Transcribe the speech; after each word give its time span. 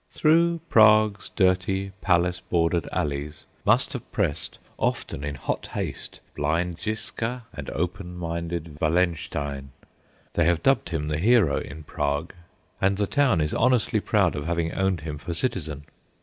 Through 0.09 0.61
Prague's 0.67 1.29
dirty, 1.29 1.91
palace 2.01 2.39
bordered 2.39 2.89
alleys 2.91 3.45
must 3.67 3.93
have 3.93 4.11
pressed 4.11 4.57
often 4.79 5.23
in 5.23 5.35
hot 5.35 5.67
haste 5.67 6.21
blind 6.35 6.81
Ziska 6.81 7.43
and 7.53 7.69
open 7.69 8.17
minded 8.17 8.79
Wallenstein 8.81 9.69
they 10.33 10.45
have 10.45 10.63
dubbed 10.63 10.89
him 10.89 11.07
"The 11.07 11.19
Hero" 11.19 11.57
in 11.59 11.83
Prague; 11.83 12.33
and 12.81 12.97
the 12.97 13.05
town 13.05 13.41
is 13.41 13.53
honestly 13.53 13.99
proud 13.99 14.35
of 14.35 14.47
having 14.47 14.71
owned 14.73 15.01
him 15.01 15.19
for 15.19 15.35
citizen. 15.35 15.83